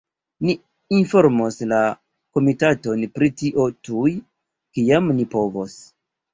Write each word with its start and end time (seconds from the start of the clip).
Ni 0.47 0.53
informos 0.99 1.59
la 1.73 1.81
komitaton 2.39 3.05
pri 3.19 3.31
tio 3.43 3.69
tuj, 3.91 4.17
kiam 4.75 5.15
ni 5.23 5.31
povos. 5.39 5.81